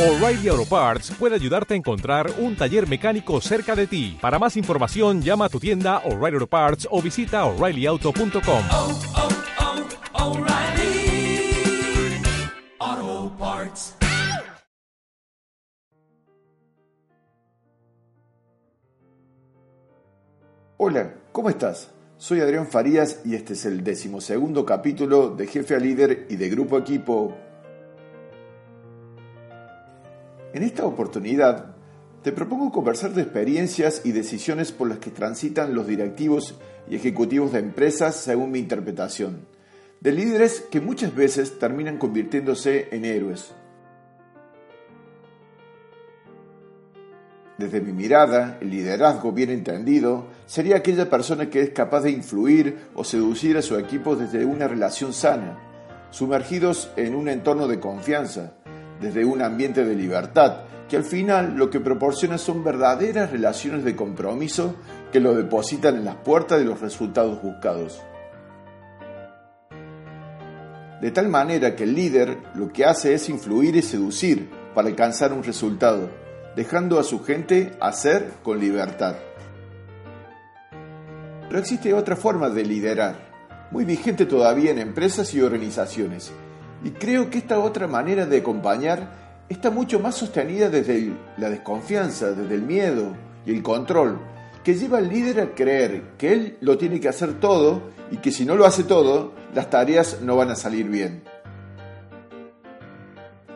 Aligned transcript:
O'Reilly 0.00 0.48
Auto 0.48 0.64
Parts 0.64 1.10
puede 1.10 1.34
ayudarte 1.34 1.74
a 1.74 1.76
encontrar 1.76 2.32
un 2.38 2.56
taller 2.56 2.88
mecánico 2.88 3.38
cerca 3.42 3.76
de 3.76 3.86
ti. 3.86 4.16
Para 4.18 4.38
más 4.38 4.56
información, 4.56 5.20
llama 5.20 5.44
a 5.44 5.48
tu 5.50 5.60
tienda 5.60 5.98
O'Reilly 6.06 6.36
Auto 6.36 6.46
Parts 6.46 6.88
o 6.90 7.02
visita 7.02 7.44
oreillyauto.com. 7.44 8.64
oh, 8.72 8.98
oh, 10.14 10.30
O'Reilly 10.30 11.52
Auto 12.78 13.36
Parts. 13.38 13.94
Hola, 20.78 21.14
¿cómo 21.30 21.50
estás? 21.50 21.90
Soy 22.16 22.40
Adrián 22.40 22.66
Farías 22.66 23.20
y 23.26 23.34
este 23.34 23.52
es 23.52 23.66
el 23.66 23.84
decimosegundo 23.84 24.64
capítulo 24.64 25.28
de 25.28 25.46
Jefe 25.46 25.74
a 25.74 25.78
Líder 25.78 26.26
y 26.30 26.36
de 26.36 26.48
Grupo 26.48 26.78
Equipo. 26.78 27.49
En 30.52 30.64
esta 30.64 30.84
oportunidad, 30.84 31.76
te 32.22 32.32
propongo 32.32 32.72
conversar 32.72 33.14
de 33.14 33.22
experiencias 33.22 34.02
y 34.04 34.10
decisiones 34.10 34.72
por 34.72 34.88
las 34.88 34.98
que 34.98 35.10
transitan 35.10 35.74
los 35.74 35.86
directivos 35.86 36.56
y 36.88 36.96
ejecutivos 36.96 37.52
de 37.52 37.60
empresas 37.60 38.16
según 38.16 38.50
mi 38.50 38.58
interpretación, 38.58 39.46
de 40.00 40.12
líderes 40.12 40.60
que 40.70 40.80
muchas 40.80 41.14
veces 41.14 41.58
terminan 41.58 41.98
convirtiéndose 41.98 42.88
en 42.90 43.04
héroes. 43.04 43.54
Desde 47.56 47.80
mi 47.80 47.92
mirada, 47.92 48.58
el 48.60 48.70
liderazgo 48.70 49.32
bien 49.32 49.50
entendido 49.50 50.26
sería 50.46 50.78
aquella 50.78 51.08
persona 51.08 51.48
que 51.48 51.60
es 51.60 51.70
capaz 51.70 52.00
de 52.00 52.10
influir 52.10 52.88
o 52.94 53.04
seducir 53.04 53.56
a 53.56 53.62
su 53.62 53.78
equipo 53.78 54.16
desde 54.16 54.44
una 54.44 54.66
relación 54.66 55.12
sana, 55.12 55.58
sumergidos 56.10 56.90
en 56.96 57.14
un 57.14 57.28
entorno 57.28 57.68
de 57.68 57.78
confianza, 57.78 58.54
desde 59.00 59.24
un 59.24 59.42
ambiente 59.42 59.84
de 59.84 59.94
libertad, 59.94 60.64
que 60.88 60.96
al 60.96 61.04
final 61.04 61.54
lo 61.56 61.70
que 61.70 61.80
proporciona 61.80 62.36
son 62.36 62.64
verdaderas 62.64 63.30
relaciones 63.30 63.84
de 63.84 63.96
compromiso 63.96 64.74
que 65.12 65.20
lo 65.20 65.34
depositan 65.34 65.96
en 65.96 66.04
las 66.04 66.16
puertas 66.16 66.58
de 66.58 66.64
los 66.64 66.80
resultados 66.80 67.40
buscados. 67.40 68.02
De 71.00 71.10
tal 71.12 71.28
manera 71.28 71.74
que 71.74 71.84
el 71.84 71.94
líder 71.94 72.36
lo 72.54 72.72
que 72.72 72.84
hace 72.84 73.14
es 73.14 73.28
influir 73.28 73.76
y 73.76 73.82
seducir 73.82 74.50
para 74.74 74.88
alcanzar 74.88 75.32
un 75.32 75.42
resultado, 75.42 76.10
dejando 76.56 76.98
a 76.98 77.04
su 77.04 77.22
gente 77.22 77.72
hacer 77.80 78.32
con 78.42 78.60
libertad. 78.60 79.14
Pero 81.48 81.58
existe 81.58 81.94
otra 81.94 82.16
forma 82.16 82.50
de 82.50 82.64
liderar, 82.64 83.30
muy 83.70 83.84
vigente 83.84 84.26
todavía 84.26 84.72
en 84.72 84.78
empresas 84.78 85.32
y 85.34 85.40
organizaciones, 85.40 86.32
y 86.84 86.90
creo 86.90 87.28
que 87.30 87.38
esta 87.38 87.58
otra 87.58 87.86
manera 87.86 88.26
de 88.26 88.38
acompañar 88.38 89.44
está 89.48 89.70
mucho 89.70 90.00
más 90.00 90.14
sostenida 90.14 90.70
desde 90.70 91.12
la 91.36 91.50
desconfianza, 91.50 92.32
desde 92.32 92.54
el 92.54 92.62
miedo 92.62 93.14
y 93.44 93.52
el 93.52 93.62
control, 93.62 94.18
que 94.64 94.74
lleva 94.74 94.98
al 94.98 95.08
líder 95.08 95.40
a 95.40 95.54
creer 95.54 96.02
que 96.16 96.32
él 96.32 96.56
lo 96.60 96.78
tiene 96.78 97.00
que 97.00 97.08
hacer 97.08 97.40
todo 97.40 97.82
y 98.10 98.18
que 98.18 98.30
si 98.30 98.44
no 98.44 98.54
lo 98.54 98.64
hace 98.64 98.84
todo, 98.84 99.32
las 99.54 99.68
tareas 99.70 100.20
no 100.22 100.36
van 100.36 100.50
a 100.50 100.56
salir 100.56 100.88
bien. 100.88 101.22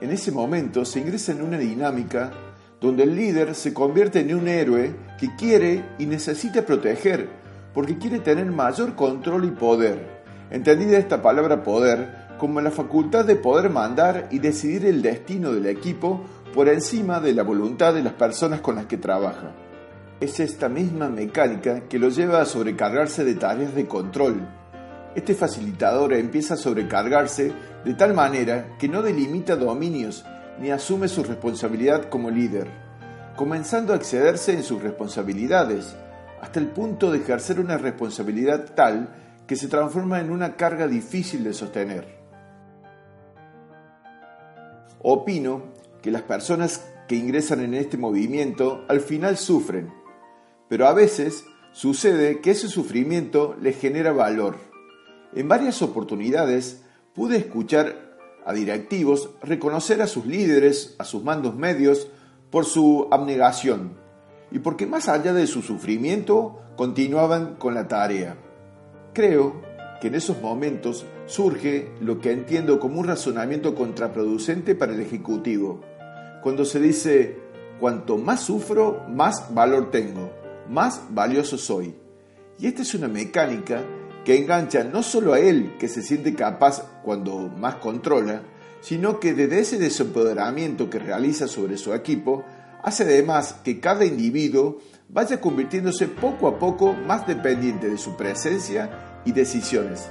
En 0.00 0.10
ese 0.10 0.32
momento 0.32 0.84
se 0.84 1.00
ingresa 1.00 1.32
en 1.32 1.42
una 1.42 1.58
dinámica 1.58 2.30
donde 2.80 3.02
el 3.02 3.14
líder 3.14 3.54
se 3.54 3.74
convierte 3.74 4.20
en 4.20 4.34
un 4.34 4.48
héroe 4.48 4.94
que 5.18 5.34
quiere 5.36 5.84
y 5.98 6.06
necesita 6.06 6.64
proteger, 6.64 7.28
porque 7.74 7.98
quiere 7.98 8.20
tener 8.20 8.46
mayor 8.46 8.94
control 8.94 9.44
y 9.44 9.50
poder. 9.50 10.22
Entendida 10.50 10.96
esta 10.96 11.20
palabra 11.20 11.62
poder 11.62 12.19
como 12.40 12.62
la 12.62 12.70
facultad 12.70 13.26
de 13.26 13.36
poder 13.36 13.68
mandar 13.68 14.28
y 14.30 14.38
decidir 14.38 14.86
el 14.86 15.02
destino 15.02 15.52
del 15.52 15.66
equipo 15.66 16.24
por 16.54 16.70
encima 16.70 17.20
de 17.20 17.34
la 17.34 17.42
voluntad 17.42 17.92
de 17.92 18.02
las 18.02 18.14
personas 18.14 18.62
con 18.62 18.76
las 18.76 18.86
que 18.86 18.96
trabaja. 18.96 19.52
Es 20.20 20.40
esta 20.40 20.70
misma 20.70 21.10
mecánica 21.10 21.82
que 21.82 21.98
lo 21.98 22.08
lleva 22.08 22.40
a 22.40 22.46
sobrecargarse 22.46 23.24
de 23.24 23.34
tareas 23.34 23.74
de 23.74 23.86
control. 23.86 24.48
Este 25.14 25.34
facilitador 25.34 26.14
empieza 26.14 26.54
a 26.54 26.56
sobrecargarse 26.56 27.52
de 27.84 27.92
tal 27.92 28.14
manera 28.14 28.74
que 28.78 28.88
no 28.88 29.02
delimita 29.02 29.54
dominios 29.54 30.24
ni 30.58 30.70
asume 30.70 31.08
su 31.08 31.22
responsabilidad 31.22 32.08
como 32.08 32.30
líder, 32.30 32.68
comenzando 33.36 33.92
a 33.92 33.96
excederse 33.96 34.54
en 34.54 34.62
sus 34.62 34.82
responsabilidades, 34.82 35.94
hasta 36.40 36.58
el 36.58 36.68
punto 36.68 37.12
de 37.12 37.18
ejercer 37.18 37.60
una 37.60 37.76
responsabilidad 37.76 38.64
tal 38.74 39.10
que 39.46 39.56
se 39.56 39.68
transforma 39.68 40.20
en 40.20 40.30
una 40.30 40.56
carga 40.56 40.88
difícil 40.88 41.44
de 41.44 41.52
sostener. 41.52 42.19
Opino 45.02 45.62
que 46.02 46.10
las 46.10 46.22
personas 46.22 46.86
que 47.08 47.16
ingresan 47.16 47.60
en 47.60 47.74
este 47.74 47.96
movimiento 47.96 48.84
al 48.88 49.00
final 49.00 49.36
sufren, 49.36 49.92
pero 50.68 50.86
a 50.86 50.92
veces 50.92 51.44
sucede 51.72 52.40
que 52.40 52.52
ese 52.52 52.68
sufrimiento 52.68 53.56
les 53.60 53.78
genera 53.78 54.12
valor. 54.12 54.58
En 55.34 55.48
varias 55.48 55.82
oportunidades 55.82 56.82
pude 57.14 57.36
escuchar 57.36 58.10
a 58.44 58.52
directivos 58.52 59.30
reconocer 59.42 60.02
a 60.02 60.06
sus 60.06 60.26
líderes, 60.26 60.94
a 60.98 61.04
sus 61.04 61.22
mandos 61.22 61.54
medios, 61.54 62.08
por 62.50 62.64
su 62.64 63.08
abnegación 63.10 63.92
y 64.50 64.58
porque 64.58 64.86
más 64.86 65.08
allá 65.08 65.32
de 65.32 65.46
su 65.46 65.62
sufrimiento 65.62 66.60
continuaban 66.76 67.56
con 67.56 67.74
la 67.74 67.88
tarea. 67.88 68.36
Creo 69.12 69.62
que 70.00 70.08
en 70.08 70.14
esos 70.14 70.40
momentos 70.40 71.04
surge 71.26 71.90
lo 72.00 72.20
que 72.20 72.32
entiendo 72.32 72.80
como 72.80 73.00
un 73.00 73.06
razonamiento 73.06 73.74
contraproducente 73.74 74.74
para 74.74 74.94
el 74.94 75.00
Ejecutivo, 75.00 75.82
cuando 76.42 76.64
se 76.64 76.80
dice, 76.80 77.38
cuanto 77.78 78.16
más 78.16 78.40
sufro, 78.40 79.04
más 79.08 79.54
valor 79.54 79.90
tengo, 79.90 80.30
más 80.68 81.02
valioso 81.10 81.58
soy. 81.58 81.94
Y 82.58 82.66
esta 82.66 82.82
es 82.82 82.94
una 82.94 83.08
mecánica 83.08 83.82
que 84.24 84.38
engancha 84.38 84.84
no 84.84 85.02
solo 85.02 85.34
a 85.34 85.40
él, 85.40 85.74
que 85.78 85.88
se 85.88 86.02
siente 86.02 86.34
capaz 86.34 87.00
cuando 87.02 87.48
más 87.48 87.76
controla, 87.76 88.42
sino 88.80 89.20
que 89.20 89.34
desde 89.34 89.60
ese 89.60 89.78
desempoderamiento 89.78 90.88
que 90.88 90.98
realiza 90.98 91.46
sobre 91.46 91.76
su 91.76 91.92
equipo, 91.92 92.44
hace 92.82 93.04
además 93.04 93.56
que 93.62 93.80
cada 93.80 94.06
individuo 94.06 94.78
vaya 95.10 95.40
convirtiéndose 95.40 96.06
poco 96.08 96.48
a 96.48 96.58
poco 96.58 96.94
más 96.94 97.26
dependiente 97.26 97.90
de 97.90 97.98
su 97.98 98.16
presencia 98.16 99.09
y 99.24 99.32
decisiones. 99.32 100.10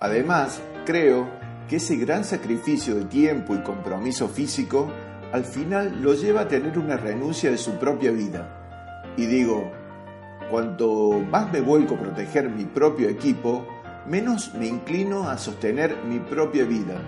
Además, 0.00 0.60
creo 0.86 1.28
que 1.68 1.76
ese 1.76 1.96
gran 1.96 2.24
sacrificio 2.24 2.94
de 2.94 3.04
tiempo 3.04 3.54
y 3.54 3.58
compromiso 3.58 4.28
físico 4.28 4.90
al 5.32 5.44
final 5.44 6.00
lo 6.02 6.14
lleva 6.14 6.42
a 6.42 6.48
tener 6.48 6.78
una 6.78 6.96
renuncia 6.96 7.50
de 7.50 7.58
su 7.58 7.78
propia 7.78 8.10
vida. 8.10 9.12
Y 9.16 9.26
digo, 9.26 9.70
cuanto 10.50 11.12
más 11.30 11.52
me 11.52 11.60
vuelco 11.60 11.96
a 11.96 11.98
proteger 11.98 12.48
mi 12.48 12.64
propio 12.64 13.08
equipo, 13.08 13.66
menos 14.06 14.54
me 14.54 14.66
inclino 14.66 15.28
a 15.28 15.36
sostener 15.36 15.96
mi 16.04 16.18
propia 16.18 16.64
vida. 16.64 17.00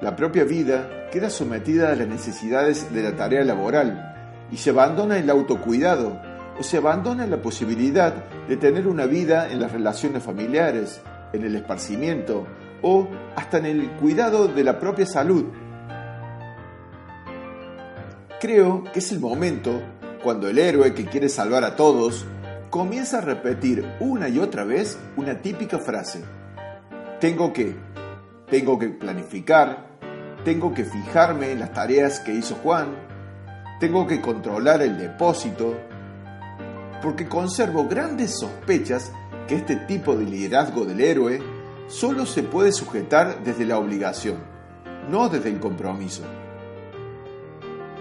La 0.00 0.16
propia 0.16 0.44
vida 0.44 1.08
queda 1.12 1.28
sometida 1.28 1.92
a 1.92 1.94
las 1.94 2.08
necesidades 2.08 2.92
de 2.92 3.02
la 3.02 3.14
tarea 3.14 3.44
laboral 3.44 4.48
y 4.50 4.56
se 4.56 4.70
abandona 4.70 5.18
el 5.18 5.28
autocuidado 5.28 6.20
o 6.58 6.62
se 6.62 6.76
abandona 6.76 7.26
la 7.26 7.40
posibilidad 7.40 8.14
de 8.48 8.56
tener 8.56 8.86
una 8.86 9.06
vida 9.06 9.50
en 9.50 9.60
las 9.60 9.72
relaciones 9.72 10.22
familiares, 10.22 11.00
en 11.32 11.44
el 11.44 11.56
esparcimiento 11.56 12.46
o 12.82 13.08
hasta 13.36 13.58
en 13.58 13.66
el 13.66 13.90
cuidado 13.92 14.48
de 14.48 14.64
la 14.64 14.78
propia 14.78 15.06
salud. 15.06 15.44
Creo 18.40 18.84
que 18.92 18.98
es 18.98 19.12
el 19.12 19.20
momento 19.20 19.80
cuando 20.22 20.48
el 20.48 20.58
héroe 20.58 20.94
que 20.94 21.06
quiere 21.06 21.28
salvar 21.28 21.64
a 21.64 21.76
todos 21.76 22.26
comienza 22.70 23.18
a 23.18 23.20
repetir 23.20 23.86
una 24.00 24.28
y 24.28 24.38
otra 24.38 24.64
vez 24.64 24.98
una 25.16 25.38
típica 25.40 25.78
frase. 25.78 26.24
Tengo 27.20 27.52
que, 27.52 27.76
tengo 28.50 28.78
que 28.78 28.88
planificar, 28.88 29.86
tengo 30.44 30.74
que 30.74 30.84
fijarme 30.84 31.52
en 31.52 31.60
las 31.60 31.72
tareas 31.72 32.18
que 32.20 32.34
hizo 32.34 32.56
Juan, 32.56 32.88
tengo 33.78 34.06
que 34.06 34.20
controlar 34.20 34.82
el 34.82 34.98
depósito, 34.98 35.76
porque 37.02 37.28
conservo 37.28 37.88
grandes 37.88 38.38
sospechas 38.38 39.12
que 39.48 39.56
este 39.56 39.76
tipo 39.76 40.16
de 40.16 40.24
liderazgo 40.24 40.84
del 40.84 41.00
héroe 41.00 41.42
solo 41.88 42.26
se 42.26 42.42
puede 42.42 42.72
sujetar 42.72 43.42
desde 43.44 43.66
la 43.66 43.78
obligación, 43.78 44.38
no 45.10 45.28
desde 45.28 45.50
el 45.50 45.60
compromiso. 45.60 46.22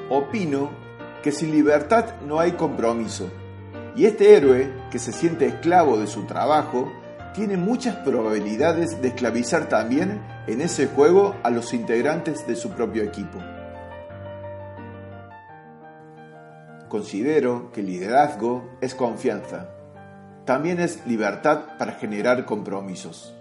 Opino 0.09 0.69
que 1.23 1.31
sin 1.31 1.51
libertad 1.51 2.21
no 2.25 2.39
hay 2.39 2.53
compromiso, 2.53 3.29
y 3.95 4.05
este 4.05 4.35
héroe, 4.35 4.71
que 4.89 4.99
se 4.99 5.11
siente 5.11 5.47
esclavo 5.47 5.97
de 5.97 6.07
su 6.07 6.23
trabajo, 6.23 6.91
tiene 7.33 7.57
muchas 7.57 7.97
probabilidades 7.97 9.01
de 9.01 9.09
esclavizar 9.09 9.67
también 9.67 10.21
en 10.47 10.61
ese 10.61 10.87
juego 10.87 11.35
a 11.43 11.49
los 11.49 11.73
integrantes 11.73 12.47
de 12.47 12.55
su 12.55 12.69
propio 12.71 13.03
equipo. 13.03 13.39
Considero 16.91 17.71
que 17.71 17.81
liderazgo 17.81 18.69
es 18.81 18.95
confianza. 18.95 19.69
También 20.43 20.81
es 20.81 21.07
libertad 21.07 21.77
para 21.79 21.93
generar 21.93 22.43
compromisos. 22.43 23.33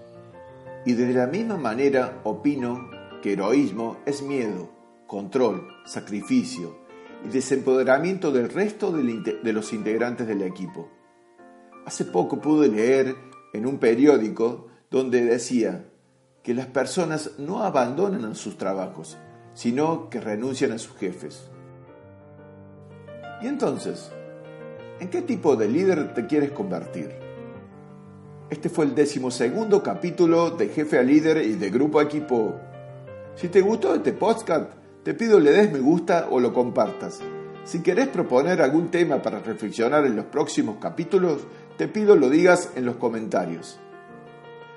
Y 0.86 0.92
de 0.92 1.12
la 1.12 1.26
misma 1.26 1.56
manera 1.56 2.20
opino 2.22 2.88
que 3.20 3.32
heroísmo 3.32 3.96
es 4.06 4.22
miedo, 4.22 4.70
control, 5.08 5.66
sacrificio 5.84 6.78
y 7.24 7.28
desempoderamiento 7.30 8.30
del 8.30 8.50
resto 8.50 8.92
de 8.92 9.52
los 9.52 9.72
integrantes 9.72 10.28
del 10.28 10.42
equipo. 10.42 10.88
Hace 11.86 12.04
poco 12.04 12.40
pude 12.40 12.68
leer 12.68 13.16
en 13.52 13.66
un 13.66 13.78
periódico 13.78 14.68
donde 14.92 15.24
decía 15.24 15.86
que 16.44 16.54
las 16.54 16.66
personas 16.66 17.32
no 17.38 17.64
abandonan 17.64 18.36
sus 18.36 18.56
trabajos, 18.56 19.18
sino 19.54 20.08
que 20.08 20.20
renuncian 20.20 20.70
a 20.70 20.78
sus 20.78 20.96
jefes. 20.98 21.50
Y 23.42 23.46
entonces, 23.46 24.10
¿en 25.00 25.08
qué 25.08 25.22
tipo 25.22 25.56
de 25.56 25.68
líder 25.68 26.14
te 26.14 26.26
quieres 26.26 26.50
convertir? 26.50 27.10
Este 28.50 28.68
fue 28.68 28.84
el 28.84 28.94
decimosegundo 28.94 29.82
capítulo 29.82 30.50
de 30.50 30.68
Jefe 30.68 30.98
a 30.98 31.02
Líder 31.02 31.38
y 31.38 31.54
de 31.54 31.70
Grupo 31.70 32.00
a 32.00 32.02
Equipo. 32.02 32.56
Si 33.36 33.48
te 33.48 33.60
gustó 33.60 33.94
este 33.94 34.12
podcast, 34.12 34.72
te 35.04 35.14
pido 35.14 35.38
le 35.40 35.52
des 35.52 35.72
me 35.72 35.78
gusta 35.78 36.28
o 36.30 36.40
lo 36.40 36.52
compartas. 36.52 37.20
Si 37.64 37.80
querés 37.80 38.08
proponer 38.08 38.60
algún 38.60 38.90
tema 38.90 39.22
para 39.22 39.38
reflexionar 39.38 40.04
en 40.04 40.16
los 40.16 40.26
próximos 40.26 40.76
capítulos, 40.80 41.46
te 41.78 41.88
pido 41.88 42.16
lo 42.16 42.28
digas 42.28 42.72
en 42.74 42.84
los 42.84 42.96
comentarios. 42.96 43.78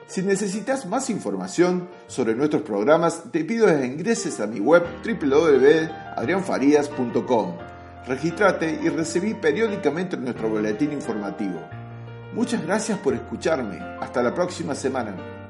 Si 0.07 0.21
necesitas 0.21 0.85
más 0.85 1.09
información 1.09 1.89
sobre 2.07 2.35
nuestros 2.35 2.61
programas, 2.61 3.23
te 3.31 3.43
pido 3.43 3.65
que 3.65 3.85
ingreses 3.85 4.39
a 4.39 4.47
mi 4.47 4.59
web 4.59 4.83
www.adrianfarias.com. 5.03 7.72
Regístrate 8.07 8.79
y 8.83 8.89
recibí 8.89 9.33
periódicamente 9.33 10.17
nuestro 10.17 10.49
boletín 10.49 10.91
informativo. 10.91 11.61
Muchas 12.33 12.63
gracias 12.63 12.99
por 12.99 13.13
escucharme. 13.13 13.79
Hasta 14.01 14.21
la 14.21 14.33
próxima 14.33 14.75
semana. 14.75 15.42